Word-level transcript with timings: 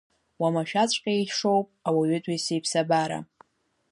Уамашәаҵәҟьа 0.41 1.13
ишоуп 1.15 1.67
ауаҩытәыҩса 1.87 2.53
иԥсабара! 2.57 3.19